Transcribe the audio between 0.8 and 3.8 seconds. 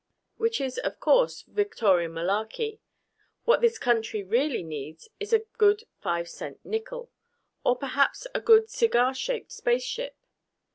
course, Victorian malarkey. What this